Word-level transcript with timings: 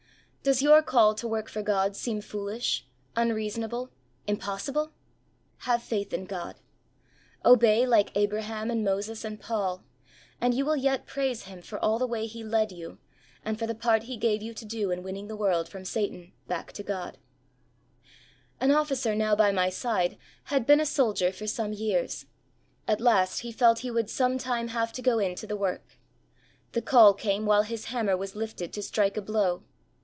Does 0.43 0.63
your 0.63 0.81
call 0.81 1.13
to 1.13 1.27
work 1.27 1.47
for 1.47 1.61
God 1.61 1.95
seem 1.95 2.19
foolish, 2.19 2.87
unreasonable, 3.15 3.91
impossible?" 4.25 4.91
Have 5.69 5.83
faith 5.83 6.11
in 6.13 6.25
God." 6.25 6.55
Obey 7.45 7.85
like 7.85 8.11
Abraham 8.17 8.71
and 8.71 8.83
Moses 8.83 9.23
and 9.23 9.39
Paul, 9.39 9.83
and 10.41 10.55
you 10.55 10.65
will 10.65 10.75
yet 10.75 11.05
praise 11.05 11.43
Him 11.43 11.61
for 11.61 11.77
all 11.77 11.99
the 11.99 12.07
way 12.07 12.25
He 12.25 12.43
led 12.43 12.71
you 12.71 12.97
and 13.45 13.59
for 13.59 13.67
the 13.67 13.75
part 13.75 14.05
He 14.09 14.17
gave 14.17 14.41
you 14.41 14.55
to 14.55 14.65
do 14.65 14.89
in 14.89 15.03
winning 15.03 15.27
the 15.27 15.35
world 15.35 15.69
from 15.69 15.85
Satan 15.85 16.33
back 16.47 16.71
to 16.71 16.81
God 16.81 17.19
FOOLS 18.57 18.57
FOR 18.57 18.57
CHRIST'S 18.57 18.57
SAKE. 18.57 18.61
II9 18.61 18.65
An 18.65 18.71
Officer 18.81 19.15
now 19.15 19.35
by 19.35 19.51
my 19.51 19.69
side 19.69 20.17
had 20.45 20.65
been 20.65 20.81
a 20.81 20.87
Soldier 20.87 21.31
for 21.31 21.45
some 21.45 21.71
years; 21.71 22.25
at 22.87 22.99
last 22.99 23.41
he 23.41 23.51
felt 23.51 23.79
he 23.85 23.91
would 23.91 24.09
some 24.09 24.39
time 24.39 24.69
have 24.69 24.91
to 24.93 25.03
go 25.03 25.19
into 25.19 25.45
the 25.45 25.55
work. 25.55 25.99
The 26.71 26.81
call 26.81 27.13
came 27.13 27.45
while 27.45 27.61
his 27.61 27.85
hammer 27.85 28.17
was 28.17 28.35
lifted 28.35 28.73
to 28.73 28.81
strike 28.81 29.17
a 29.17 29.21
blow. 29.21 29.61